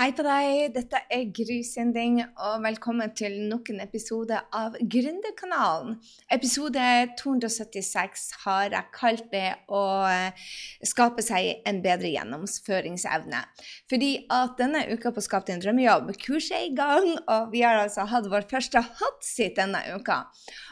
[0.00, 5.98] Hei på deg, dette er Gry Sinding, og velkommen til nok en episode av Gründerkanalen.
[6.32, 6.86] Episode
[7.20, 9.82] 276 har jeg kalt det å
[10.88, 13.42] skape seg en bedre gjennomføringsevne.
[13.92, 17.82] Fordi at denne uka på Skap din drømmejobb, kurset er i gang, og vi har
[17.82, 20.22] altså hatt vår første hotseat denne uka.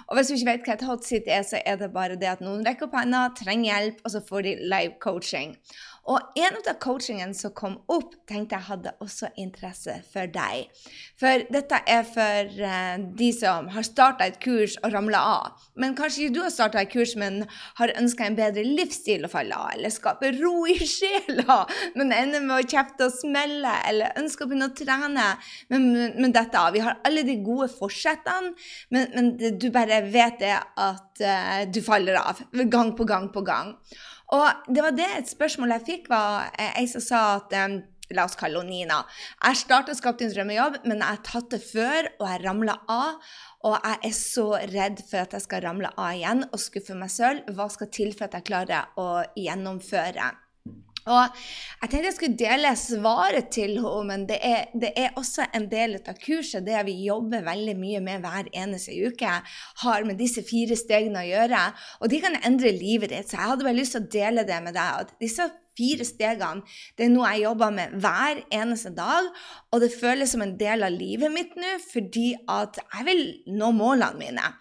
[0.08, 2.40] Og hvis du ikke vet hva et hotseat er, så er det bare det at
[2.40, 5.52] noen rekker opp hånda, trenger hjelp, og så får de live coaching.
[6.08, 10.70] Og en av coachingene som kom opp, tenkte jeg hadde også interesse for deg.
[11.20, 15.66] For dette er for uh, de som har starta et kurs og ramla av.
[15.76, 17.42] Men kanskje ikke du har starta et kurs, men
[17.80, 21.60] har ønska en bedre livsstil å falle av, eller skape ro i sjela,
[21.98, 25.28] men ender med å kjefte og smelle, eller ønsker å begynne å trene.
[25.68, 28.54] Men, men dette, vi har alle de gode forsettene,
[28.94, 32.40] men, men du bare vet det at uh, du faller av
[32.70, 33.76] gang på gang på gang.
[34.36, 37.78] Og det var det et spørsmål jeg fikk, var eh, ei som sa at um,
[38.16, 39.02] La oss kalle henne Nina.
[39.44, 43.18] Jeg starta Skapt din drømmejobb, men jeg har tatt det før, og jeg ramla av.
[43.68, 47.12] Og jeg er så redd for at jeg skal ramle av igjen og skuffe meg
[47.12, 47.42] sjøl.
[47.52, 50.30] Hva skal til for at jeg klarer å gjennomføre?
[51.08, 51.38] Og
[51.82, 55.68] jeg tenkte jeg skulle dele svaret til henne, men det er, det er, også en
[55.70, 59.38] del av kurset, det vi jobber veldig mye med hver eneste uke,
[59.84, 61.62] har med disse fire stegene å gjøre.
[62.02, 63.30] Og de kan endre livet ditt.
[63.30, 65.06] Så jeg hadde bare lyst til å dele det med deg.
[65.06, 65.48] at disse
[65.78, 66.64] fire stegene
[66.98, 69.30] det er noe jeg jobber med hver eneste dag.
[69.72, 73.24] Og det føles som en del av livet mitt nå, fordi at jeg vil
[73.58, 74.52] nå målene mine.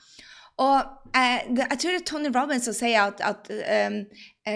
[0.58, 0.77] Og
[1.13, 4.00] eh, jeg tror det er Tony Robbins som sier at, at um,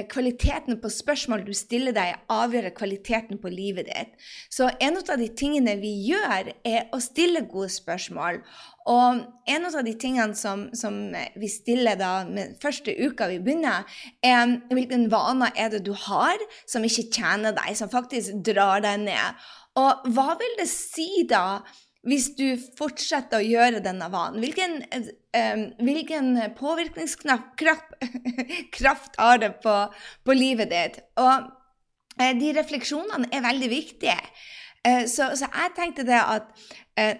[0.09, 4.15] kvaliteten på spørsmål du stiller deg, avgjør kvaliteten på livet ditt.
[4.49, 8.41] Så en av de tingene vi gjør, er å stille gode spørsmål.
[8.89, 9.21] Og
[9.53, 10.97] en av de tingene som, som
[11.37, 13.85] vi stiller da med første uka vi begynner,
[14.25, 19.05] er hvilken vaner er det du har som ikke tjener deg, som faktisk drar deg
[19.05, 19.45] ned.
[19.79, 21.61] Og hva vil det si da
[22.07, 24.39] hvis du fortsetter å gjøre denne vanen?
[24.41, 24.83] Hvilken,
[25.37, 29.75] eh, hvilken påvirkningskraft har det på,
[30.25, 30.97] på, livet ditt?
[31.21, 31.45] Og
[32.17, 34.17] eh, de refleksjonene er veldig viktige.
[34.81, 36.49] Eh, så, så, jeg tenkte det at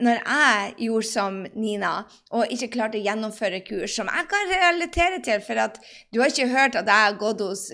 [0.01, 1.91] når jeg gjorde som Nina
[2.35, 5.79] og ikke klarte å gjennomføre kurs, som jeg kan relatere til, for at
[6.13, 7.65] du har ikke hørt at jeg har gått hos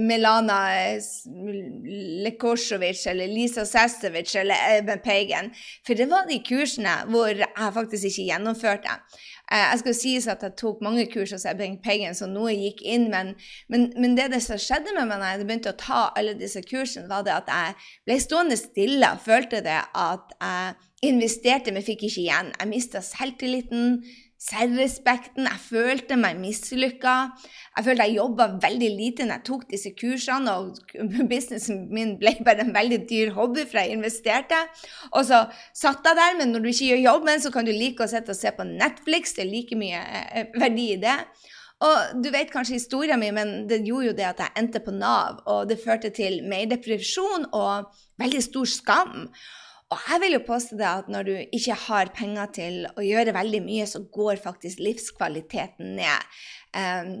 [0.00, 0.58] Melana
[2.26, 5.52] Lekosovic eller Lisa Sestovic eller Eben Peigen,
[5.86, 9.00] for det var de kursene hvor jeg faktisk ikke gjennomførte.
[9.52, 12.82] Eh, jeg skal sies at jeg tok mange kurs hos Ebbing Pagan, så noe gikk
[12.82, 13.06] inn.
[13.12, 13.34] Men,
[13.70, 16.62] men, men, det, det som skjedde med meg da jeg begynte å ta alle disse
[16.66, 17.76] kursene, var det at jeg
[18.08, 20.74] ble stående stille og følte det at jeg
[21.08, 22.52] investerte, men fikk ikke igjen.
[22.58, 24.00] Jeg mista selvtilliten
[24.42, 25.46] selvrespekten.
[25.48, 27.14] Jeg følte meg mislykka.
[27.76, 30.94] Jeg følte jeg jobba veldig lite når jeg tok disse kursene, og
[31.30, 34.60] businessen min ble bare en veldig dyr hobby, for jeg investerte.
[35.12, 35.44] Og så
[35.74, 38.34] satt jeg der, men når du ikke gjør jobben, så kan du like å sitte
[38.34, 39.36] og se på Netflix.
[39.36, 41.18] Det er like mye eh, verdi i det.
[41.86, 44.94] Og du vet kanskje historien min, men det gjorde jo det at jeg endte på
[44.96, 47.90] Nav, og det førte til mer depresjon og
[48.20, 49.26] veldig stor skam.
[49.94, 53.34] Og jeg vil jo påstå det at når du ikke har penger til å gjøre
[53.36, 56.38] veldig mye, så går faktisk livskvaliteten ned.
[56.74, 57.12] Um,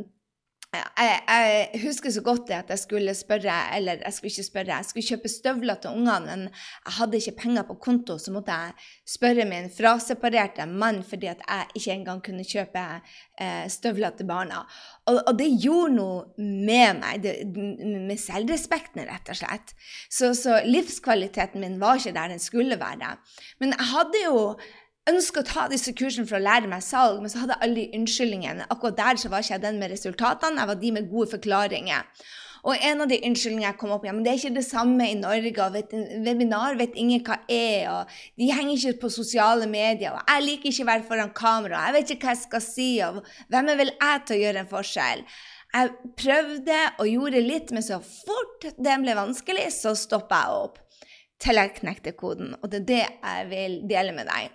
[0.76, 4.78] jeg, jeg, husker så godt det at jeg skulle spørre, eller jeg skulle ikke spørre,
[4.78, 8.54] jeg skulle kjøpe støvler til ungene, men jeg hadde ikke penger på konto, så måtte
[8.54, 12.84] jeg spørre min fraseparerte mann fordi at jeg ikke engang kunne kjøpe
[13.40, 14.62] eh, støvler til barna.
[15.06, 19.76] Og, og, det gjorde noe med meg, det, med selvrespekten, rett og slett.
[20.10, 23.16] Så, så livskvaliteten min var ikke der den skulle være.
[23.62, 24.40] Men jeg hadde jo
[25.10, 27.82] ønska å ta disse kursene for å lære meg salg, men så hadde jeg alle
[27.82, 28.66] de unnskyldningene.
[28.72, 32.26] Akkurat der så var ikke jeg den med resultatene, jeg var de med gode forklaringer.
[32.66, 35.06] Og en av de unnskyldningene jeg kom opp med, men det er ikke det samme
[35.06, 35.52] i Norge.
[35.62, 35.92] og vet,
[36.26, 40.16] Webinar vet ingen hva er, og de henger ikke på sosiale medier.
[40.16, 42.88] og Jeg liker ikke å være foran kamera, jeg vet ikke hva jeg skal si,
[43.06, 43.20] og
[43.54, 45.24] hvem er vel jeg til å gjøre en forskjell?
[45.76, 50.82] Jeg prøvde og gjorde litt, men så fort det ble vanskelig, så stoppa jeg opp.
[51.42, 52.54] Til jeg knekte koden.
[52.62, 54.54] Og det er det jeg vil dele med deg.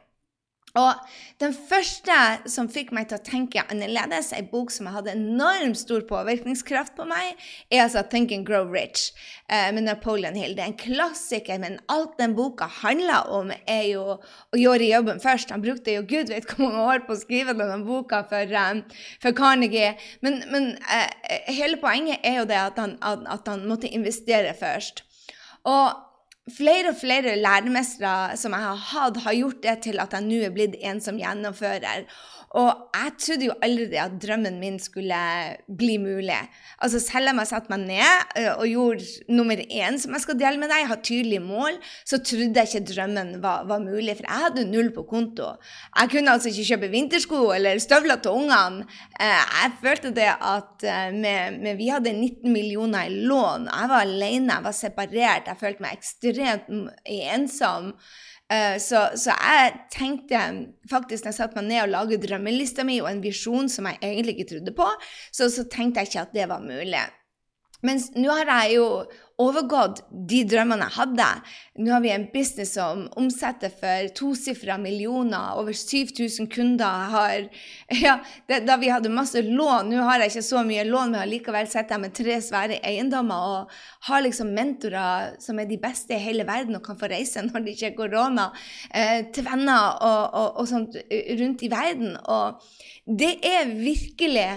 [0.79, 0.93] Og
[1.41, 2.15] den første
[2.49, 7.07] som fikk meg til å tenke annerledes, ei bok som hadde enormt stor påvirkningskraft på
[7.09, 7.35] meg,
[7.69, 9.11] er altså 'Think and Grow Rich'
[9.49, 10.55] eh, med Napoleon Hill.
[10.55, 15.19] Det er en klassiker, men alt den boka handler om, er jo å gjøre jobben
[15.19, 15.51] først.
[15.51, 18.83] Han brukte jo gud vet hvor mange år på å skrive denne boka for, um,
[19.19, 19.97] for Carnegie.
[20.21, 21.09] Men, men uh,
[21.51, 25.03] hele poenget er jo det at han, at han måtte investere først.
[25.67, 26.10] Og
[26.49, 30.39] Flere og flere læremestere som jeg har hatt, har gjort det til at jeg nå
[30.41, 32.07] er blitt en som gjennomfører.
[32.59, 35.17] Og jeg trodde jo aldri at drømmen min skulle
[35.77, 36.39] bli mulig.
[36.83, 40.39] Altså Selv om jeg satte meg ned eh, og gjorde nummer én som jeg skal
[40.39, 44.17] dele med deg, jeg har tydelige mål, så trodde jeg ikke drømmen var, var, mulig,
[44.17, 45.53] for jeg hadde null på konto.
[45.95, 48.83] Jeg kunne altså ikke kjøpe vintersko eller støvler til ungene.
[49.15, 53.93] Eh, jeg følte det at eh, med, med, vi hadde 19 millioner i lån, jeg
[53.93, 56.67] var alene, jeg var separert, jeg følte meg ekstremt
[57.07, 57.93] ensom.
[58.51, 60.41] Eh, så, så, jeg tenkte
[60.91, 64.01] faktisk når jeg satte meg ned og laget drømmelista mi og en visjon som jeg
[64.01, 64.87] egentlig ikke trodde på,
[65.31, 67.05] så, så tenkte jeg ikke at det var mulig.
[67.81, 68.87] Mens nå har jeg jo
[69.41, 71.27] overgått de drømmene jeg hadde.
[71.81, 75.55] Nå har vi en business som omsetter for tosifra millioner.
[75.59, 77.07] Over 7000 kunder.
[77.11, 77.47] Har,
[78.05, 78.17] ja,
[78.49, 81.69] det, da vi hadde masse lån Nå har jeg ikke så mye lån, men likevel
[81.69, 86.21] sitter jeg med tre svære eiendommer og har liksom mentorer som er de beste i
[86.21, 88.49] hele verden og kan få reise når det ikke er korona,
[88.93, 90.99] eh, til venner og, og, og sånt
[91.41, 92.15] rundt i verden.
[92.29, 92.61] Og
[93.21, 94.47] det er virkelig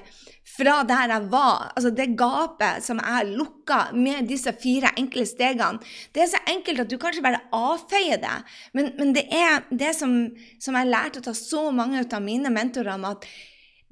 [0.55, 5.81] fra der jeg var, altså det gapet som jeg lukka med disse fire enkle stegene.
[6.15, 8.37] Det er så enkelt at du kanskje bare avfeier det,
[8.77, 10.15] men, men det er det som,
[10.62, 13.27] som jeg lærte av så mange av mine mentorer om at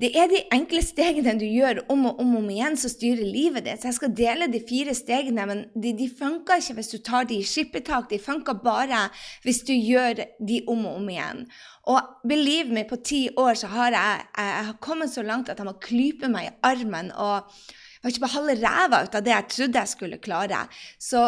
[0.03, 3.69] det er de enkle stegene du gjør om og om, om igjen, som styrer livet
[3.69, 3.83] ditt.
[3.83, 7.29] Så jeg skal dele de fire stegene, men de, de funker ikke hvis du tar
[7.31, 8.09] de i skippertak.
[8.11, 9.05] De funker bare
[9.45, 11.45] hvis du gjør de om og om igjen.
[11.93, 15.63] Og believe me, på ti år så har jeg, jeg har kommet så langt at
[15.63, 17.15] jeg må klype meg i armen.
[17.15, 17.55] og
[18.03, 20.65] jeg har ikke bare halve ræva ut av det jeg trodde jeg skulle klare.
[20.99, 21.21] Så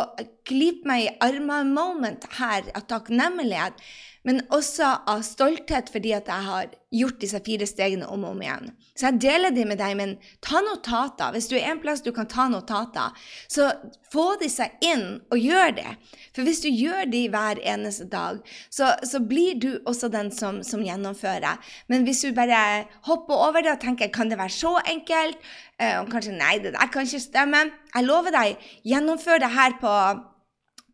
[0.48, 3.80] klyp meg i armene moment her av takknemlighet
[4.24, 8.40] men også av stolthet fordi at jeg har gjort disse fire stegene om og om
[8.40, 8.70] igjen.
[8.96, 10.14] Så jeg deler de med deg, men
[10.44, 11.34] ta notater.
[11.34, 13.12] Hvis du er en plass du kan ta notater,
[13.50, 13.68] så
[14.12, 15.94] få disse inn og gjør det.
[16.32, 18.40] For hvis du gjør de hver eneste dag,
[18.72, 21.60] så, så blir du også den som, som, gjennomfører.
[21.92, 25.36] Men hvis du bare hopper over det og tenker kan det være så enkelt,
[25.76, 29.76] eh, og kanskje nei, det der kan ikke stemme, jeg lover deg, gjennomfør det her
[29.82, 29.98] på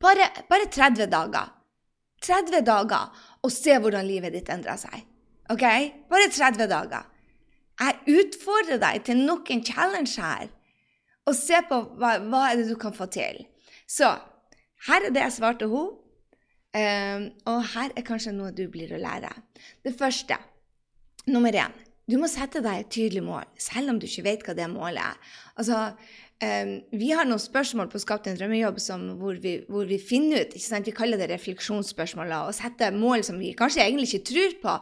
[0.02, 1.52] bare, bare 30 dager.
[2.24, 5.04] 30 dager og se hvordan livet ditt endrer seg.
[5.52, 5.64] OK?
[6.10, 7.06] Bare 30 dager.
[7.80, 10.50] Jeg utfordrer deg til nok en challenge her.
[11.28, 13.44] Og se på hva, hva er det du kan få til.
[13.88, 14.10] Så
[14.86, 15.96] her er det jeg svarte henne.
[16.70, 19.32] Um, og her er kanskje noe du blir å lære.
[19.82, 20.36] Det første,
[21.26, 21.72] nummer én,
[22.06, 25.02] du må sette deg et tydelig mål, selv om du ikke vet hva det målet
[25.02, 25.32] er.
[25.58, 25.80] Altså,
[26.40, 30.46] Um, vi har noen spørsmål på Skap en drømmejobb som, hvor, vi, hvor, vi, finner
[30.46, 30.54] ut?
[30.56, 34.76] Vi kaller det refleksjonsspørsmål og setter mål som vi kanskje egentlig ikke tror på.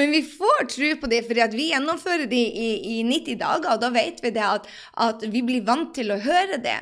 [0.00, 3.84] Men vi får tro på det fordi vi gjennomfører det i, i, 90 dager, og
[3.84, 4.72] da vet vi det at,
[5.04, 6.78] at, vi blir vant til å høre det.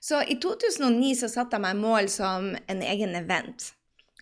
[0.00, 3.74] Så i 2009 så satte jeg meg mål som en egen event.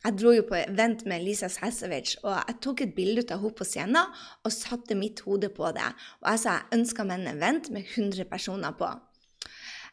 [0.03, 3.55] Jeg dro jo på event med Lisa Sasovic, og jeg tok et bilde av henne
[3.55, 4.03] på scenen
[4.43, 5.95] og satte mitt hode på det.
[6.25, 8.91] Og jeg sa jeg ønska meg en event med 100 personer på.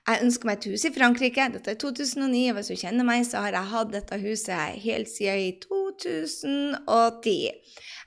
[0.09, 1.43] Jeg ønsker meg et hus i Frankrike.
[1.53, 5.11] Dette er 2009, og hvis du kjenner meg, så har jeg hatt dette huset helt
[5.11, 7.35] siden i 2010.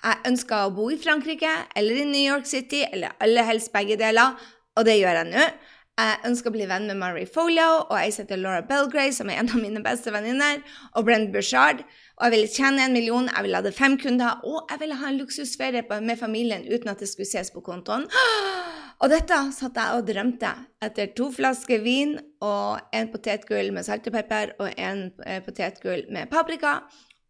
[0.05, 3.97] Jeg ønsker å bo i Frankrike eller i New York City, eller aller helst begge
[4.01, 4.35] deler,
[4.75, 5.47] og det gjør jeg nå.
[5.95, 9.39] Jeg ønsker å bli venn med Marie Folio og jeg heter Laura Belgray, som er
[9.39, 10.65] en av mine beste venninner,
[10.99, 11.85] og Brent Bushard.
[12.19, 15.13] Og jeg ville tjene en million, jeg ville ha fem kunder, og jeg ville ha
[15.13, 18.11] en luksusferie med familien uten at det skulle ses på kontoen.
[19.05, 20.51] Og dette satt jeg og drømte
[20.85, 26.07] etter to flasker vin og en potetgull med salt og pepper og en eh, potetgull
[26.15, 26.79] med paprika.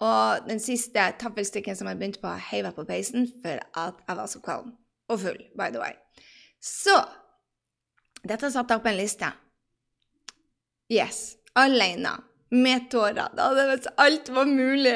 [0.04, 4.18] Og den siste tappelstykken som jeg begynte på, heiv jeg på peisen for at jeg
[4.20, 4.70] var så kvalm.
[5.10, 5.98] Og full, by the way.
[6.62, 6.94] Så
[8.22, 9.32] dette satte jeg opp en liste.
[10.94, 11.40] Yes.
[11.58, 12.14] Alene.
[12.54, 13.34] Med tårer.
[13.34, 14.94] Da hadde hvis alt var mulig.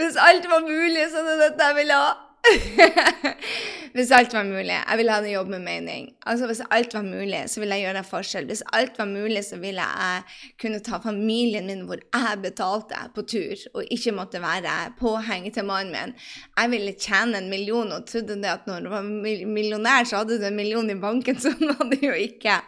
[0.00, 2.12] Hvis alt var mulig, så det dette jeg ville ha.
[3.94, 4.74] hvis alt var mulig.
[4.74, 6.08] Jeg ville ha en jobb med mening.
[6.26, 8.48] Altså Hvis alt var mulig, så ville jeg gjøre en forskjell.
[8.50, 10.22] Hvis alt var mulig, så ville jeg
[10.60, 15.68] kunne ta familien min hvor jeg betalte på tur, og ikke måtte være påhenget til
[15.68, 16.14] mannen min.
[16.58, 20.40] Jeg ville tjene en million og trodde det at når du var millionær, så hadde
[20.40, 21.38] du en million i banken.
[21.44, 22.58] Sånn var det jo ikke.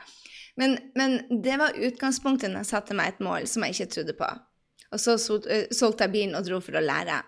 [0.61, 4.19] Men, men det var utgangspunktet når jeg satte meg et mål som jeg ikke trodde
[4.19, 4.35] på.
[4.95, 5.17] Og så
[5.51, 7.19] eh, solgte jeg bilen og dro for å lære.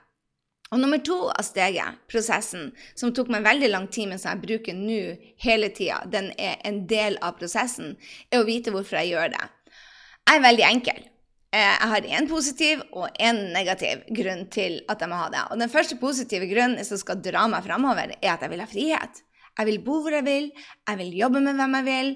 [0.75, 4.43] Og nummer to av steget, prosessen, som tok meg veldig lang tid, men som jeg
[4.43, 5.01] bruker nå
[5.45, 7.95] hele tida, den er en del av prosessen,
[8.33, 9.45] er å vite hvorfor jeg gjør det.
[10.27, 11.05] Jeg er veldig enkel.
[11.55, 15.45] Eh, jeg har én positiv og én negativ grunn til at jeg må ha det.
[15.53, 18.67] Og den første positive grunnen som skal dra meg framover, er at jeg vil ha
[18.71, 19.23] frihet.
[19.57, 20.51] Jeg vil bo hvor jeg vil,
[20.91, 22.13] jeg vil jobbe med hvem jeg vil.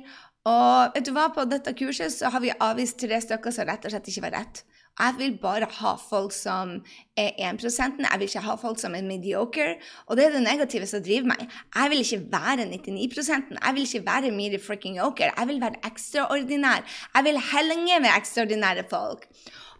[0.50, 3.86] Og vet du hva, på dette kurset så har vi avvist tre stykker som rett
[3.86, 4.64] og slett ikke var rett.
[5.00, 6.74] Jeg vil bare ha folk som
[7.16, 9.78] er 1% Jeg vil ikke ha folk som er mediocre.
[10.06, 11.46] Og det er det negative som driver meg.
[11.74, 15.32] Jeg vil ikke være 99% Jeg vil ikke være Miri fricking Oker.
[15.32, 16.84] Jeg vil være ekstraordinær.
[17.14, 19.26] Jeg vil henge med ekstraordinære folk.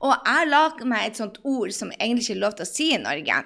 [0.00, 2.93] Og jeg lager meg et sånt ord som egentlig ikke er lov til å si
[2.95, 3.43] i Norge.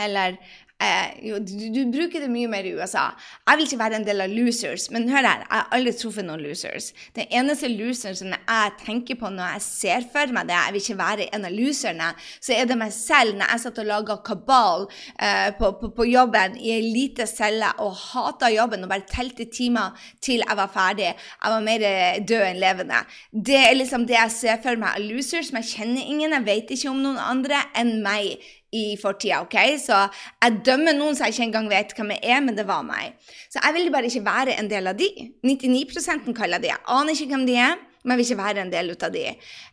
[0.00, 0.36] Eller
[0.82, 3.10] Eh, du, du, bruker det mye mer i USA.
[3.46, 6.26] Jeg vil ikke være en del av losers, men hør her, jeg har aldri truffet
[6.26, 6.88] noen losers.
[7.14, 10.82] Den eneste loseren som jeg tenker på når jeg ser for meg det, jeg vil
[10.82, 12.08] ikke være en av loserne,
[12.42, 16.08] så er det meg selv når jeg satt og laga kabal eh, på, på, på,
[16.12, 20.72] jobben i ei lita celle og hata jobben og bare telte timer til jeg var
[20.72, 21.12] ferdig.
[21.12, 21.86] Jeg var mer
[22.26, 23.04] død enn levende.
[23.30, 26.48] Det er liksom det jeg ser for meg av losers, men jeg kjenner ingen, jeg
[26.48, 29.42] vet ikke om noen andre enn meg i fortida.
[29.44, 29.56] ok?
[29.78, 29.98] Så
[30.42, 33.16] jeg dømmer noen som jeg ikke engang vet hvem jeg er, men det var meg.
[33.52, 35.08] Så jeg ville bare ikke være en del av de.
[35.44, 36.72] 99 kaller de.
[36.72, 39.24] Jeg aner ikke hvem de er, men jeg vil ikke være en del av de.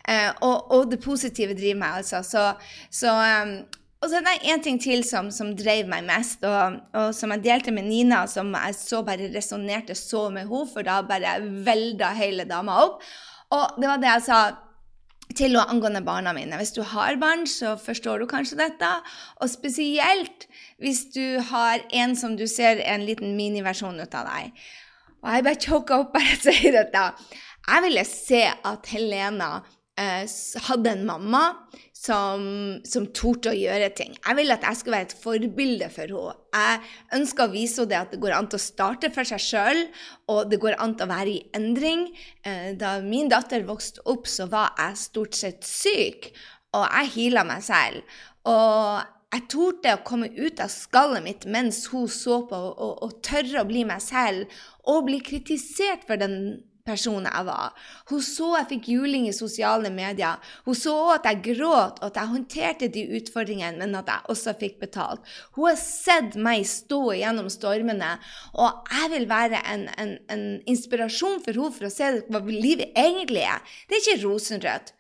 [0.06, 2.24] Uh, og, og, det positive driver meg, altså.
[2.24, 2.46] Så,
[2.92, 3.60] så um,
[4.00, 7.34] og så er det én ting til som, som drev meg mest, og, og, som
[7.36, 11.40] jeg delte med Nina, som jeg så bare resonnerte så med henne, for da bare
[11.68, 13.04] velda hele dama opp.
[13.52, 14.40] Og det var det jeg sa
[15.38, 16.58] til og angående barna mine.
[16.58, 18.90] Hvis du har barn, så forstår du kanskje dette.
[19.42, 20.48] Og spesielt
[20.82, 24.54] hvis du har en som du ser en liten miniversjon ut av deg.
[25.20, 27.06] Og jeg bare choka opp bare jeg sier dette.
[27.70, 29.60] Jeg ville se at Helena
[30.00, 31.42] hadde en mamma
[32.00, 32.44] som,
[32.88, 34.14] som torde å gjøre ting.
[34.16, 36.38] Jeg vil at jeg skal være et forbilde for henne.
[36.56, 39.84] Jeg ønsker å vise henne at det går an til å starte for seg sjøl,
[40.32, 42.08] og det går an til å være i endring.
[42.48, 46.32] Eh, da min datter vokste opp, så var jeg stort sett syk,
[46.78, 48.20] og jeg heala meg selv.
[48.48, 53.20] Og jeg torde å komme ut av skallet mitt mens hun så på, og, og
[53.26, 54.48] tørre å bli meg selv,
[54.90, 57.78] og bli kritisert for den personen jeg var.
[58.10, 60.42] Hun så jeg fikk juling i sosiale medier.
[60.66, 64.56] Hun så at jeg gråt, og at jeg håndterte de utfordringene, men at jeg også
[64.60, 65.26] fikk betalt.
[65.58, 68.16] Hun har sett meg stå gjennom stormene,
[68.58, 72.96] og jeg vil være en, en, en inspirasjon for henne for å se hva livet
[72.98, 73.66] egentlig er.
[73.88, 74.94] Det er ikke rosenrødt.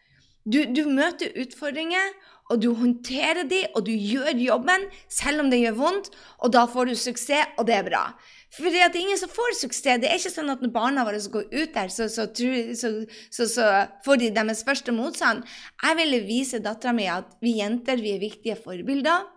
[0.50, 2.14] Du, du møter utfordringer,
[2.50, 6.10] og du håndterer de, og du gjør jobben selv om det gjør vondt,
[6.42, 8.04] og da får du suksess, og det er bra.
[8.50, 10.00] For det er ingen som får suksess.
[10.02, 13.68] Det er ikke sånn at når barna våre går ut der, så, så, så, så
[14.06, 15.44] får de deres første motstand.
[15.84, 19.28] Jeg ville vise dattera mi at vi jenter vi er viktige forbilder.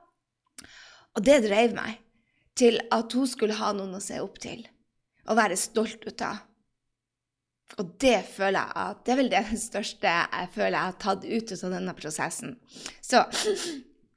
[1.13, 2.01] Og det drev meg
[2.57, 4.65] til at hun skulle ha noen å se opp til
[5.29, 6.41] og være stolt ut av.
[7.81, 11.25] Og det føler jeg at det er vel det største jeg føler jeg har tatt
[11.25, 12.57] ut av denne prosessen.
[13.05, 13.23] Så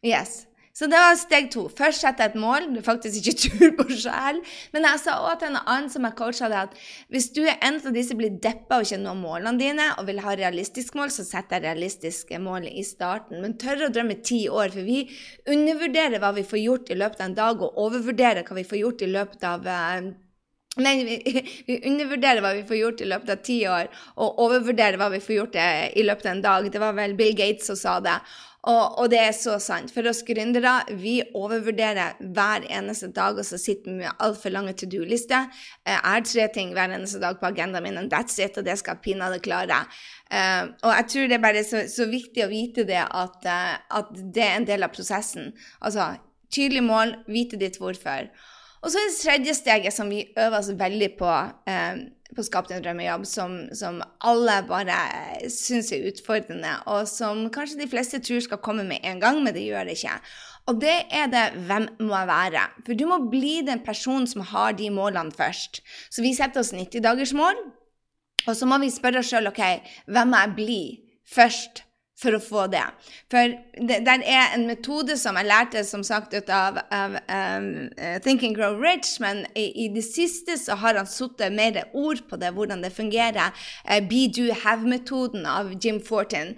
[0.03, 0.45] yes.
[0.75, 1.61] Så det var steg to.
[1.71, 2.67] Først sette et mål.
[2.75, 4.41] Du faktisk ikke tur på sjel.
[4.75, 6.75] Men jeg sa òg til en annen som jeg coacha det, at
[7.13, 10.09] hvis du er en av de som blir deppa og ikke når målene dine, og
[10.09, 13.39] vil ha realistiske mål, så setter jeg realistiske mål i starten.
[13.39, 15.05] Men tør å drømme ti år, for vi
[15.47, 18.81] undervurderer hva vi får gjort i løpet av en dag, og overvurderer hva vi får
[18.83, 20.13] gjort i løpet av uh,
[20.75, 23.87] Nei, vi, vi, undervurderer hva vi får gjort i løpet av ti år,
[24.19, 26.67] og overvurderer hva vi får gjort i løpet av en dag.
[26.71, 28.17] Det var vel Bill Gates som sa det.
[28.65, 29.91] Og, og, det er så sant.
[29.93, 34.73] For oss gründere, vi overvurderer hver eneste dag, og så sitter vi med altfor lange
[34.73, 35.51] to do-lister.
[35.85, 38.65] Eh, jeg har tre ting hver eneste dag på agendaen min, and that's it, og
[38.65, 39.83] det skal jeg pinadø klare.
[40.25, 43.75] Uh, og jeg tror det er bare så, så viktig å vite det at, uh,
[43.99, 45.51] at, det er en del av prosessen.
[45.85, 46.15] Altså
[46.49, 48.31] tydelig mål, vite ditt hvorfor.
[48.81, 51.29] Og så er det tredje steget som vi øver oss veldig på,
[51.69, 52.01] uh,
[52.35, 54.97] på Skap din drømmejobb som, som alle bare
[55.51, 59.55] syns er utfordrende, og som kanskje de fleste tror skal komme med en gang, men
[59.55, 60.17] det gjør det ikke.
[60.65, 64.41] Og det er det 'Hvem må jeg være?' For du må bli den personen som
[64.41, 65.81] har de målene først.
[66.09, 67.55] Så vi setter oss 90 dagers mål,
[68.47, 69.61] og så må vi spørre oss sjøl OK,
[70.07, 70.81] hvem må jeg bli
[71.25, 71.83] først?
[72.25, 72.83] For å få det.
[73.31, 77.69] For det, der er en metode som jeg lærte som sagt ut av, av um,
[77.99, 81.83] uh, Think and Grow Rich, men i, i, det siste så har han satt mer
[81.93, 83.53] ord på det, hvordan det fungerer.
[83.85, 86.55] Uh, Be Do Have-metoden av Jim Fortin.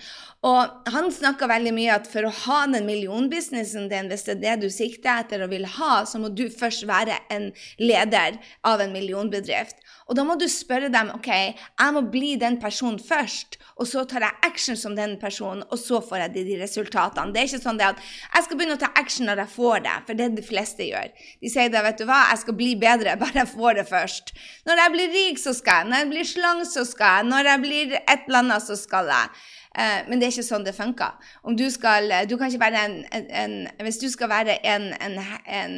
[0.48, 4.44] Og han snakka veldig mye at for å ha den millionbusinessen din, hvis det er
[4.44, 7.50] det du sikter etter og vil ha, så må du først være en
[7.82, 9.82] leder av en millionbedrift.
[10.08, 14.06] Og da må du spørre dem ok, jeg må bli den personen først, og så
[14.10, 17.34] tar jeg action som den personen, og så får jeg de, de resultatene.
[17.36, 19.98] Det er ikke sånn at jeg skal begynne å ta action når jeg får det,
[20.08, 21.12] for det er de fleste gjør.
[21.44, 24.34] De sier da, vet du hva, jeg skal bli bedre, bare jeg får det først.
[24.70, 25.92] Når jeg blir rik, så skal jeg.
[25.92, 27.30] Når jeg blir slang, så skal jeg.
[27.34, 29.46] Når jeg blir et eller annet, så skal jeg.
[29.78, 31.18] Eh, men det er ikke sånn det funker.
[31.58, 33.56] Du skal, du en, en,
[33.86, 35.78] Hvis du skal være en, en,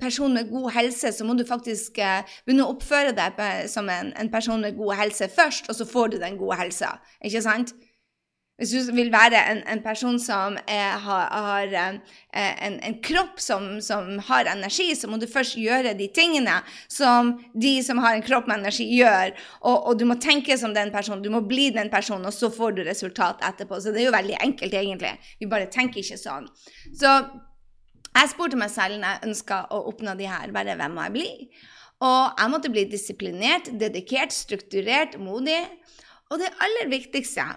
[0.00, 3.40] person med god helse, så må du faktisk eh, begynne å oppføre deg
[3.72, 6.98] som en, person med god helse først, og så får du den gode helsa.
[7.24, 7.74] Ikke sant?
[8.54, 11.96] Hvis du vil være en, en person som er, har, har en,
[12.38, 17.32] en, en, kropp som, som, har energi, så må du først gjøre de tingene som
[17.50, 19.34] de som har en kropp med energi, gjør.
[19.64, 22.52] Og, og, du må tenke som den personen, du må bli den personen, og så
[22.54, 23.80] får du resultat etterpå.
[23.82, 25.12] Så det er jo veldig enkelt, egentlig.
[25.42, 26.46] Vi bare tenker ikke sånn.
[26.94, 27.18] Så
[28.14, 31.16] jeg spurte meg selv når jeg ønska å oppnå de her, bare hvem må jeg
[31.18, 31.28] bli?
[32.06, 35.58] Og jeg måtte bli disiplinert, dedikert, strukturert, modig.
[36.30, 37.50] Og det aller viktigste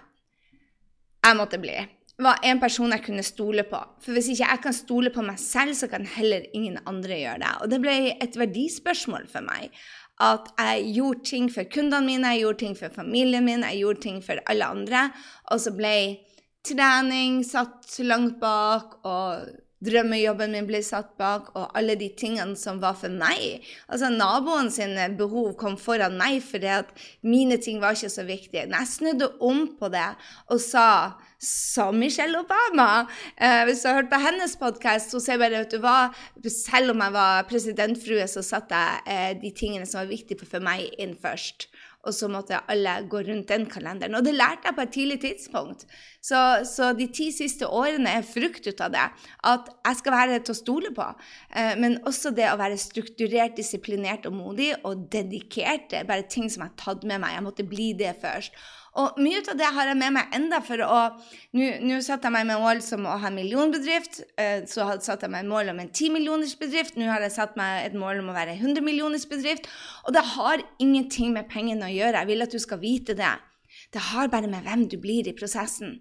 [1.28, 1.76] jeg måtte bli,
[2.18, 3.78] var en person jeg kunne stole på.
[4.02, 7.42] For hvis ikke jeg kan stole på meg selv, så kan heller ingen andre gjøre
[7.44, 7.52] det.
[7.62, 9.70] Og det ble et verdispørsmål for meg.
[10.18, 14.02] At jeg gjorde ting for kundene mine, jeg gjorde ting for familien min, jeg gjorde
[14.02, 15.04] ting for alle andre.
[15.54, 15.94] Og så ble
[16.66, 19.46] trening satt langt bak, og
[19.84, 23.64] drømmejobben min ble satt bak, og alle de tingene som var for meg.
[23.86, 26.92] Altså Naboen sine behov kom foran meg fordi at
[27.22, 28.66] mine ting var ikke så viktige.
[28.66, 30.10] Men jeg snudde om på det
[30.48, 30.88] og sa
[31.38, 33.06] som Michelle Obama
[33.36, 36.16] eh, Hvis du har hørt på hennes podkast, så sier jeg bare at du var,
[36.50, 40.64] selv om jeg var presidentfrue, så satte jeg eh, de tingene som var viktige for
[40.64, 41.68] meg, inn først
[42.06, 44.14] og så måtte alle gå rundt den kalenderen.
[44.14, 45.84] Og det lærte jeg på et tidlig tidspunkt.
[46.22, 46.38] Så,
[46.68, 49.06] så de ti siste årene er frukt ut av det.
[49.50, 51.08] At jeg skal være til å stole på.
[51.50, 55.90] Eh, men også det å være strukturert, disiplinert og modig og dedikert.
[55.90, 57.34] Det er bare ting som jeg har tatt med meg.
[57.34, 58.54] Jeg måtte bli det først.
[58.96, 61.00] Og mye av det har jeg med meg enda for å
[61.58, 64.20] Nå satte jeg meg med mål som å ha en millionbedrift.
[64.40, 66.98] Eh, så satte jeg meg mål om en timillionersbedrift.
[66.98, 69.68] Nå har jeg satt meg et mål om å være en hundremillionersbedrift.
[70.06, 72.20] Og det har ingenting med pengene å gjøre.
[72.20, 73.34] Jeg vil at du skal vite det.
[73.88, 75.94] Det har bare med hvem du blir i prosessen.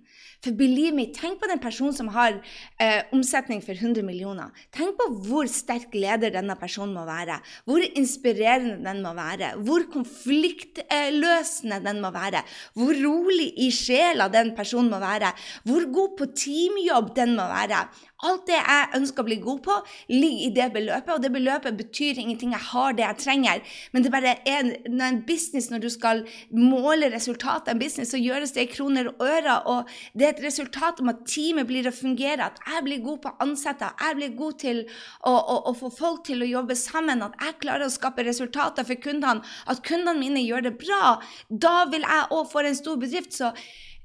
[0.43, 2.35] For believe me, tenk på den personen som har
[2.83, 4.51] eh, omsetning for 100 millioner.
[4.75, 7.39] Tenk på hvor sterk leder denne personen må være.
[7.63, 9.53] Hvor inspirerende den må være.
[9.63, 12.43] Hvor konfliktløsende den må være.
[12.75, 15.31] Hvor rolig i sjela den personen må være.
[15.63, 17.85] Hvor god på teamjobb den må være.
[18.25, 19.73] Alt det jeg ønsker å bli god på,
[20.09, 22.55] ligger i det beløpet, og det beløpet betyr ingenting.
[22.55, 23.75] Jeg har det jeg trenger.
[23.93, 28.09] Men det bare er en, en business når du skal måle resultatet av en business,
[28.15, 29.59] så gjøres det i kroner og øre.
[29.69, 33.21] Og det er et resultat om at teamet blir å fungere, at jeg blir god
[33.21, 36.49] på å ansette, at jeg blir god til å, å, å, få folk til å
[36.49, 40.73] jobbe sammen, at jeg klarer å skape resultater for kundene, at kundene mine gjør det
[40.81, 41.19] bra.
[41.49, 43.37] Da vil jeg òg få en stor bedrift.
[43.37, 43.53] Så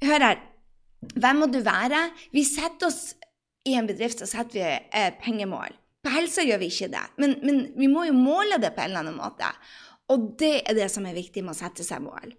[0.04, 0.44] hør her.
[1.16, 2.10] Hvem må du være?
[2.34, 3.14] Vi setter oss
[3.68, 4.66] i en bedrift så setter vi
[4.98, 5.74] eh, pengemål.
[6.02, 8.90] På helsa gjør vi ikke det, men, men, vi må jo måle det på en
[8.90, 9.50] eller annen måte.
[10.10, 12.34] Og det er det som er viktig med å sette seg mål.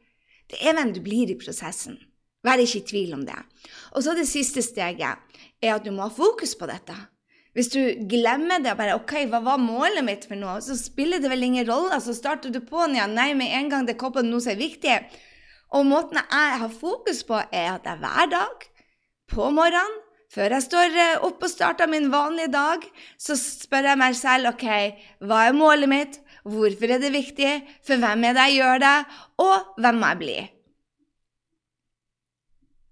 [0.52, 1.96] Det er hvem du blir i prosessen.
[2.44, 3.40] Vær ikke i tvil om det.
[3.96, 6.96] Og så det siste steget er at du må ha fokus på dette.
[7.56, 10.58] Hvis du glemmer det og bare OK, hva var målet mitt for noe?
[10.66, 12.02] Så spiller det vel ingen rolle.
[12.04, 13.16] Så starter du på den igjen.
[13.16, 14.98] Nei, med en gang det kommer noe som er viktig.
[15.74, 18.68] Og måten jeg har fokus på, er at jeg hver dag
[19.32, 20.03] på morgenen
[20.34, 22.86] før jeg står eh, opp og starter min vanlige dag,
[23.22, 24.67] så spør jeg meg selv OK,
[25.22, 26.19] hva er målet mitt?
[26.43, 27.52] Hvorfor er det viktig?
[27.86, 28.96] For hvem er det jeg gjør det?
[29.43, 30.39] Og hvem må jeg bli?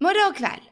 [0.02, 0.68] Morgen og kveld.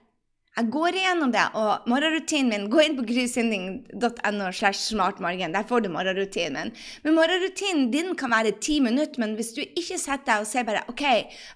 [0.58, 4.48] Jeg går igjennom det, og morgenrutinen min Gå inn på grysynding.no.
[4.50, 6.72] Der får du morgenrutinen min.
[7.04, 10.66] Men morgenrutinen din kan være ti minutter, men hvis du ikke setter deg og ser
[10.68, 11.04] bare OK,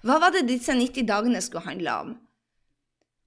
[0.07, 2.15] hva var det disse 90 dagene skulle handle om?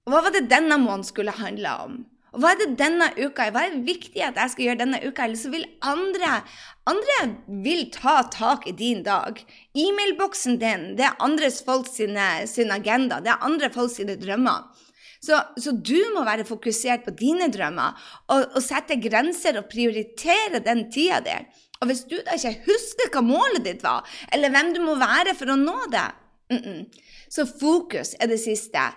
[0.09, 1.97] Og hva var det denne måneden skulle handle om?
[2.33, 5.25] Og hva er det denne uka Hva er viktig at jeg skal gjøre denne uka?
[5.25, 6.39] Eller så vil andre
[6.89, 7.17] Andre
[7.61, 9.37] vil ta tak i din dag.
[9.77, 13.19] E-mailboksen din, det er andres folk sine, sin agenda.
[13.21, 14.65] Det er andre folk sine drømmer.
[15.21, 17.93] Så, så, du må være fokusert på dine drømmer
[18.31, 21.37] og, og sette grenser og prioritere den tida di.
[21.83, 25.37] Og hvis du da ikke husker hva målet ditt var, eller hvem du må være
[25.37, 26.07] for å nå det,
[26.49, 26.81] mm -mm.
[27.29, 28.89] så fokus er det siste.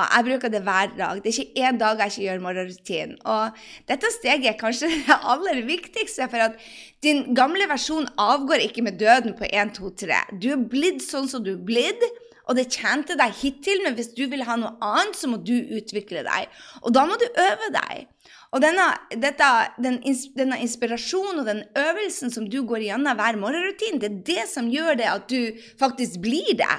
[0.00, 1.20] Og jeg bruker det hver dag.
[1.20, 3.18] Det er ikke én dag jeg ikke gjør morgenrutinen.
[3.28, 3.60] Og
[3.90, 6.58] dette steget er kanskje det aller viktigste, for at
[7.04, 10.24] din gamle versjon avgår ikke med døden på 1, 2, 3.
[10.40, 12.04] Du er blitt sånn som du er blitt.
[12.50, 15.54] Og det tjente deg hittil, men hvis du vil ha noe annet, så må du
[15.54, 16.48] utvikle deg.
[16.82, 18.08] Og da må du øve deg.
[18.50, 18.88] Og denne,
[19.22, 20.00] dette, den,
[20.34, 24.70] denne inspirasjonen og den øvelsen som du går igjennom hver morgenrutine, det er det som
[24.72, 26.72] gjør det at du faktisk blir det.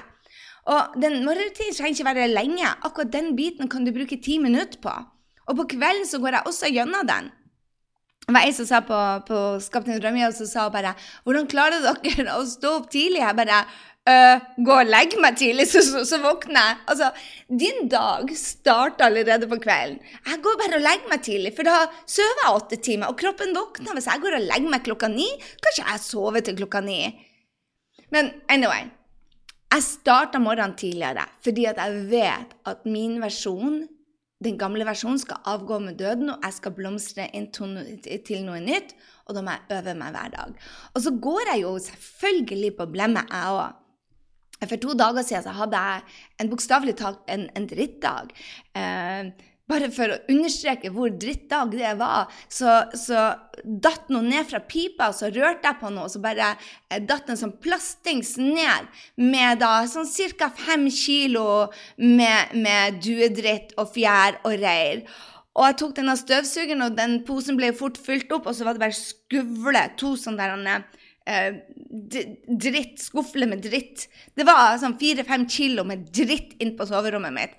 [0.70, 2.74] Og den morgenrutinen trenger ikke være lenge.
[2.86, 4.94] Akkurat den biten kan du bruke ti minutter på.
[5.50, 7.32] Og på kvelden så går jeg også gjennom den.
[8.22, 10.94] Det var ei som sa på, på Skap din drømme, og så sa hun bare
[11.24, 13.58] 'Hvordan klarer dere å stå opp tidlig?' Jeg bare
[14.12, 17.10] øh, 'Gå og legge meg tidlig, så, så, så våkner jeg.' Altså,
[17.50, 19.98] din dag starter allerede på kvelden.
[19.98, 23.54] Jeg går bare og legger meg tidlig, for da sover jeg åtte timer, og kroppen
[23.58, 23.92] våkner.
[23.98, 27.02] Hvis jeg går og legger meg klokka ni, Kanskje jeg sover til klokka ni.
[28.14, 28.86] Men anyway.
[29.72, 33.86] Jeg starta morgenen tidligere fordi at jeg vet at min versjon,
[34.44, 38.92] den gamle versjonen, skal avgå med døden, og jeg skal blomstre inn til noe nytt.
[39.24, 40.56] Og da må jeg øve meg hver dag.
[40.92, 43.78] Og så går jeg jo selvfølgelig på blemmet, jeg òg.
[44.62, 46.02] For to dager siden hadde jeg
[46.42, 48.34] en bokstavelig talt en, en drittdag.
[48.78, 49.32] Eh,
[49.72, 53.32] bare for å understreke hvor drittdag det var, så, så
[53.62, 57.02] datt noe ned fra pipa, og så rørte jeg på noe, og så bare eh,
[57.02, 58.88] datt en sånn plastings ned
[59.20, 60.08] med da sånn
[60.38, 60.50] ca.
[60.56, 65.06] fem kilo med, med duedritt og fjær og reir.
[65.52, 68.76] Og jeg tok denne støvsugeren, og den posen ble fort fylt opp, og så var
[68.76, 70.84] det bare skuvle, to sånne der
[71.28, 71.60] eh,
[72.48, 74.08] dritt, skufle med dritt.
[74.34, 77.58] Det var sånn fire-fem kilo med dritt inn på soverommet mitt.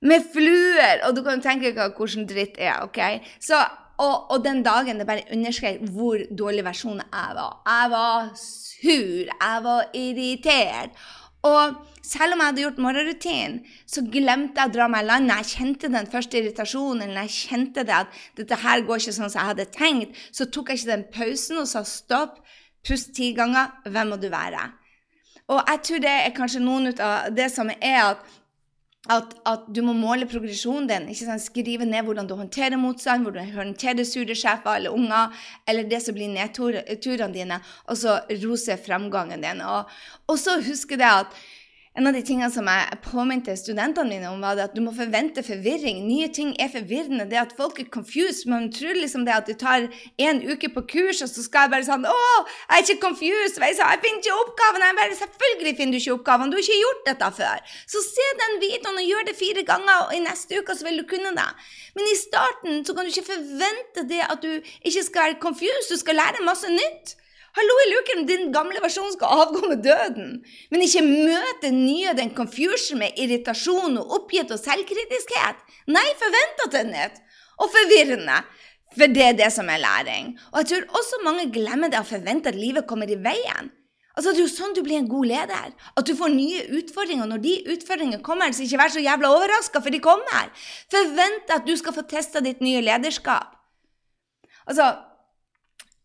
[0.00, 1.04] Med fluer!
[1.08, 2.80] Og du kan tenke deg hvordan dritt er.
[2.86, 3.00] ok?
[3.42, 3.58] Så,
[4.00, 7.60] og, og, den dagen det bare underskrev hvor dårlig versjon jeg var.
[7.68, 9.32] Jeg var sur.
[9.34, 10.96] Jeg var irritert.
[11.44, 15.32] Og selv om jeg hadde gjort morgenrutinen, så glemte jeg å dra meg i land.
[15.32, 19.40] Jeg kjente den første irritasjonen, jeg kjente det at dette her går ikke sånn som
[19.40, 22.42] jeg hadde tenkt, så tok jeg ikke den pausen og sa stopp.
[22.84, 23.74] Pust ti ganger.
[23.84, 24.62] Hvem må du være?
[25.50, 28.22] Og jeg tror det er kanskje noen av det som er at,
[29.10, 31.08] at, at du må måle progresjonen din.
[31.10, 31.42] ikke sant?
[31.42, 35.34] Skrive ned hvordan du håndterer motstand, hvordan du håndterer sure sjefer eller unger,
[35.68, 39.64] eller det som blir nedturene dine, og så rose fremgangen din.
[39.66, 39.90] Og,
[40.30, 41.40] og så huske det at
[42.00, 45.42] en av de tingene som jeg påminte studentene mine om, var at du må forvente
[45.44, 45.98] forvirring.
[46.06, 47.26] Nye ting er forvirrende.
[47.28, 48.46] Det at folk er confused.
[48.48, 49.84] Man tror liksom det at du tar
[50.24, 53.60] en uke på kurs, og så skal jeg bare sånn Å, jeg er ikke confused!
[53.60, 54.86] Jeg, jeg finner ikke oppgaven!
[54.86, 56.54] Jeg bare, Selvfølgelig finner du ikke oppgaven!
[56.54, 57.76] Du har ikke gjort dette før!
[57.92, 61.02] Så se den videoen og gjør det fire ganger, og i neste uke så vil
[61.02, 61.48] du kunne det.
[61.98, 65.92] Men i starten så kan du ikke forvente det at du ikke skal være confused.
[65.92, 67.18] Du skal lære masse nytt.
[67.50, 70.36] Hallo i luken, din gamle versjon skal avgå med døden.
[70.70, 75.58] Men ikke møte nye den confusion med irritasjon og oppgitt og selvkritiskhet.
[75.90, 77.18] Nei, forvent at det er nytt.
[77.58, 78.38] Og forvirrende.
[78.94, 80.32] For det er det som er læring.
[80.52, 83.74] Og jeg tror også mange glemmer det å forvente at livet kommer i veien.
[84.14, 85.74] Altså, Det er jo sånn du blir en god leder.
[85.96, 87.26] At du får nye utfordringer.
[87.26, 90.50] Når de utfordringene kommer, så ikke vær så jævla overraska, for de kommer.
[90.90, 93.54] Forvent at du skal få testa ditt nye lederskap.
[94.66, 94.92] Altså,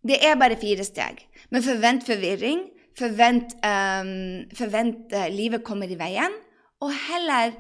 [0.06, 1.26] det er bare fire steg.
[1.52, 2.64] Men forvent forvirring.
[2.96, 6.38] Forvent, um, forvent uh, livet kommer i veien.
[6.84, 7.56] Og heller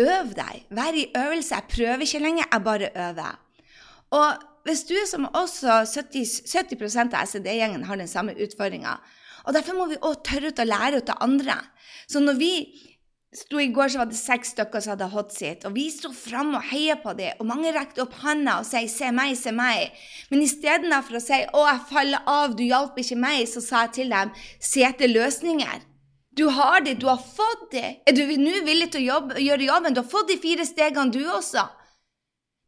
[0.00, 0.66] øv deg.
[0.74, 1.54] Vær i øvelse.
[1.54, 3.38] Jeg prøver ikke lenger, jeg bare øver.
[4.10, 8.98] Og hvis du er som oss, 70, 70% av SED-gjengen har den samme utfordringa.
[9.48, 11.56] Og derfor må vi òg tørre å lære ut av andre.
[12.10, 12.52] Så når vi
[13.36, 16.10] sto I går så var det seks stykker som hadde hot seat, og vi sto
[16.14, 17.38] fram og heia på dem.
[17.38, 19.90] Og mange rekte opp handa og sa 'se meg, se meg'.
[20.30, 23.92] Men istedenfor å si 'å, jeg faller av, du hjalp ikke meg', så sa jeg
[23.92, 25.82] til dem 'se etter løsninger'.
[26.32, 28.02] Du har det, du har fått det.
[28.06, 29.94] Er du nå villig til å jobbe, gjøre jobben?
[29.94, 31.68] Du har fått de fire stegene, du også.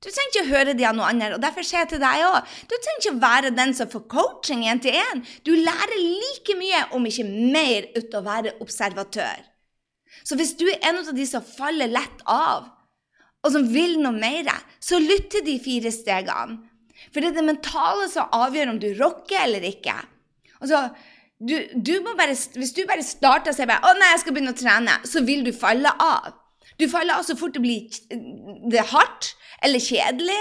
[0.03, 1.35] Du trenger ikke å høre de av noe annet.
[1.35, 4.09] og Derfor sier jeg til deg òg du trenger ikke å være den som får
[4.09, 5.23] coaching én til én.
[5.45, 9.52] Du lærer like mye, om ikke mer, ut av å være observatør.
[10.25, 12.69] Så hvis du er en av de som faller lett av,
[13.43, 16.61] og som vil noe mer, så lytt til de fire stegene.
[17.11, 19.97] For det er det mentale som avgjør om du rocker eller ikke.
[20.63, 20.85] Altså,
[21.43, 24.55] du, du bare, hvis du bare starter og sier bare, 'Å nei, jeg skal begynne
[24.55, 26.37] å trene', så vil du falle av.
[26.79, 27.91] Du faller av så fort det blir
[28.71, 29.33] det hardt
[29.63, 30.39] eller kjedelig.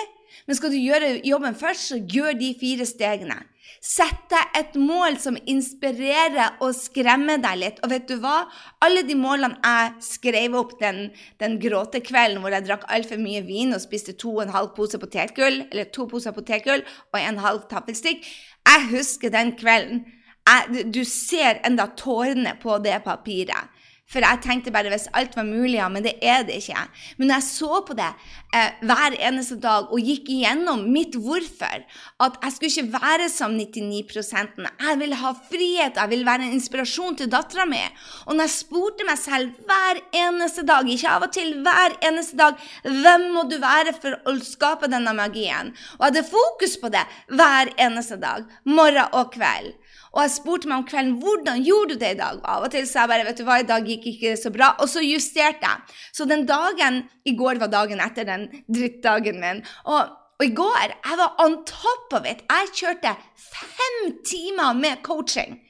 [0.47, 3.37] Men skal du gjøre jobben først, så gjør de fire stegene.
[3.81, 7.79] Sett deg et mål som inspirerer og skremmer deg litt.
[7.81, 8.43] Og vet du hva?
[8.85, 11.07] Alle de målene jeg skrev opp den,
[11.41, 15.01] den gråtekvelden hvor jeg drakk altfor mye vin og spiste to og en halv pose
[15.01, 20.03] potetgull, eller to poser potetgull og en halv tappelstikk Jeg husker den kvelden.
[20.45, 23.80] Jeg, du ser enda tårene på det papiret.
[24.11, 26.83] For jeg tenkte bare hvis alt var mulig, ja, men det er det ikke.
[27.21, 28.09] Men jeg så på det
[28.55, 31.85] eh, hver eneste dag og gikk igjennom mitt hvorfor,
[32.25, 36.57] at jeg skulle ikke være som 99% jeg ville ha frihet, jeg ville være en
[36.57, 37.81] inspirasjon til dattera mi.
[38.27, 42.39] Og når jeg spurte meg selv hver eneste dag, ikke av og til, hver eneste
[42.39, 45.71] dag, hvem må du være for å skape denne magien?
[45.99, 49.75] Og jeg hadde fokus på det hver eneste dag, morgen og kveld.
[50.11, 52.39] Og jeg spurte meg om kvelden hvordan gjorde du det i dag.
[52.41, 54.41] Og av og til sa jeg bare vet du hva, i dag gikk ikke det
[54.41, 54.73] så bra.
[54.83, 55.99] Og så justerte jeg.
[56.11, 59.63] Så den dagen I går var dagen etter den drittdagen min.
[59.87, 62.43] Og, og i går jeg var on top of it.
[62.51, 65.61] Jeg kjørte fem timer med coaching.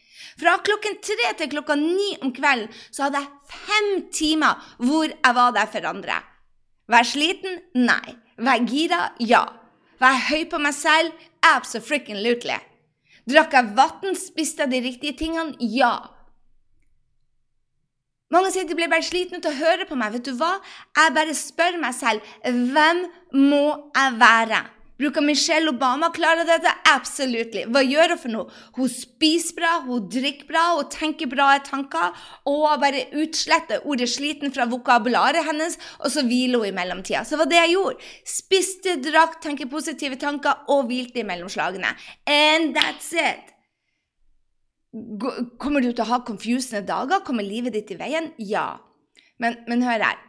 [0.42, 5.38] Fra klokken tre til klokka ni om kvelden så hadde jeg fem timer hvor jeg
[5.38, 6.18] var der for andre.
[6.90, 7.62] Vær sliten?
[7.78, 8.18] Nei.
[8.42, 9.04] Vær gira?
[9.22, 9.46] Ja.
[10.02, 11.14] Vær høy på meg selv?
[11.46, 12.58] Absolutely.
[13.30, 14.18] Drakk jeg vann?
[14.18, 15.56] Spiste jeg de riktige tingene?
[15.60, 15.94] Ja.
[18.32, 20.14] Mange sier de blir bare slitne til å høre på meg.
[20.16, 20.54] Vet du hva?
[20.96, 23.04] Jeg bare spør meg selv hvem
[23.36, 24.62] må jeg være?
[25.02, 26.70] Bruker Michelle Obama klare dette?
[26.92, 27.56] Absolutt.
[27.74, 28.58] Hva gjør hun for noe?
[28.76, 32.12] Hun spiser bra, hun drikker bra, hun tenker bra tanker.
[32.50, 37.24] Og bare utsletter ordet 'sliten' fra vokabularet hennes, og så hviler hun i mellomtida.
[37.26, 38.12] Så var det jeg gjorde.
[38.30, 41.96] Spiste, drakk, tenker positive tanker og hvilte i mellomslagene.
[42.28, 43.50] And that's it.
[45.58, 47.24] Kommer du til å ha confusende dager?
[47.26, 48.34] Kommer livet ditt i veien?
[48.38, 48.78] Ja.
[49.40, 50.22] Men, men hør her.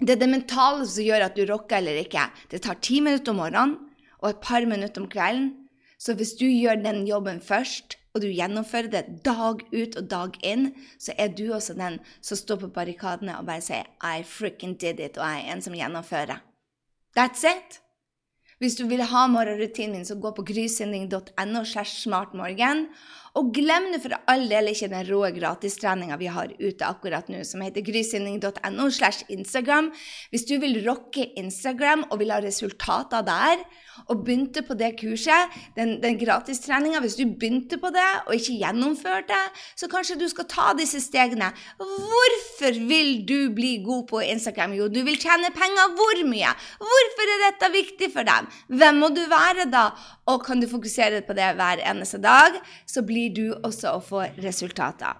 [0.00, 2.30] Det er det mentale som gjør at du rocker eller ikke.
[2.48, 3.87] Det tar ti minutter om morgenen
[4.18, 5.54] og et par minutter om kvelden.
[5.98, 10.38] Så hvis du gjør den jobben først, og du gjennomfører det dag ut og dag
[10.46, 14.74] inn, så er du også den som står på barrikadene og bare sier 'I frikken
[14.74, 16.40] did it', og jeg er en som gjennomfører.
[17.16, 17.80] That's it.
[18.58, 22.88] Hvis du vil ha morgenrutinen min, så gå på grysynding.no smartmorgen.
[23.38, 27.44] Og glem nå for all del ikke den rå gratistreninga vi har ute akkurat nå,
[27.46, 29.92] som heter grysynding.no slash Instagram.
[30.32, 33.62] Hvis du vil rocke Instagram og vil ha resultater der,
[34.06, 38.58] og begynte på det kurset, den, den gratistreninga, hvis du begynte på det og ikke
[38.60, 39.38] gjennomførte,
[39.78, 41.50] så kanskje du skal ta disse stegene.
[41.78, 44.76] Hvorfor vil du bli god på Instagram?
[44.78, 45.94] Jo, du vil tjene penger.
[45.98, 46.52] Hvor mye?
[46.82, 48.48] Hvorfor er dette viktig for dem?
[48.78, 49.88] Hvem må du være da?
[50.28, 54.26] Og kan du fokusere på det hver eneste dag, så blir du også å få
[54.42, 55.16] resultater.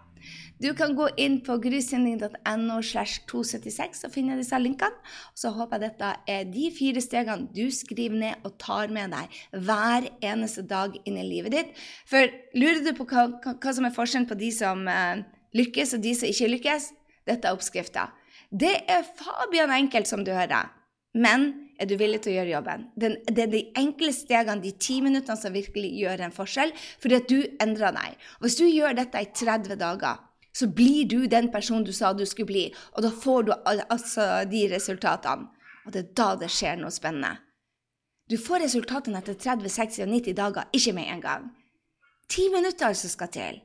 [0.59, 4.99] Du kan gå inn på grysynding.no slash 276 og finne disse linkene.
[5.39, 9.39] Så håper jeg dette er de fire stegene du skriver ned og tar med deg
[9.69, 11.71] hver eneste dag inn i livet ditt.
[12.11, 12.27] For
[12.59, 15.23] lurer du på hva, hva som er forskjellen på de som uh,
[15.55, 16.91] lykkes, og de som ikke lykkes?
[17.29, 18.09] Dette er oppskrifta.
[18.51, 20.73] Det er fabian enkelt, som du hører.
[21.15, 22.87] Men er du villig til å gjøre jobben?
[22.99, 27.19] Den, det er de enkle stegene, de ti minuttene, som virkelig gjør en forskjell, fordi
[27.19, 28.17] at du endrer deg.
[28.43, 30.25] Hvis du gjør dette i 30 dager,
[30.59, 32.65] så blir du den personen du sa du skulle bli.
[32.97, 35.53] Og da får du altså de resultatene.
[35.87, 37.39] Og det er da det skjer noe spennende.
[38.29, 41.47] Du får resultatene etter 30, 60 og 90 dager, ikke med en gang.
[42.29, 43.63] Ti minutter altså skal til.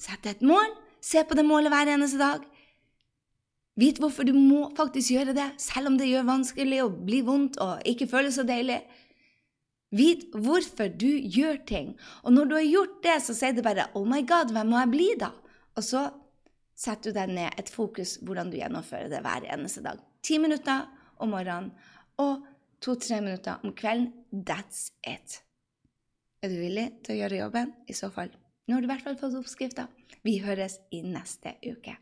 [0.00, 2.42] Sett et mål, se på det målet hver eneste dag.
[3.80, 7.56] Vit hvorfor du må faktisk gjøre det, selv om det gjør vanskelig og blir vondt
[7.62, 8.82] og ikke føles så deilig.
[9.92, 11.94] Vit hvorfor du gjør ting.
[12.24, 14.78] Og når du har gjort det, så sier det bare 'Oh my God, hvem må
[14.78, 15.30] jeg bli', da?
[15.76, 16.10] Og så
[16.76, 19.98] setter du deg ned et fokus hvordan du gjennomfører det hver eneste dag.
[20.22, 21.72] Ti minutter om morgenen
[22.18, 22.44] og
[22.80, 24.12] to-tre minutter om kvelden.
[24.32, 25.42] That's it.
[26.42, 27.74] Er du villig til å gjøre jobben?
[27.88, 28.32] I så fall.
[28.66, 29.88] Nå har du i hvert fall fått oppskrifta.
[30.22, 31.96] Vi høres i neste uke.